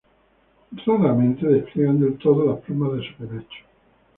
Raramente 0.83 1.45
despliegan 1.47 1.99
del 1.99 2.17
todo 2.17 2.43
las 2.47 2.63
plumas 2.65 2.93
de 2.93 3.07
su 3.07 3.13
penacho. 3.17 3.65